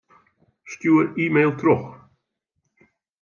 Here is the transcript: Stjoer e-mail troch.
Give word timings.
Stjoer 0.71 1.07
e-mail 1.23 1.51
troch. 1.59 1.91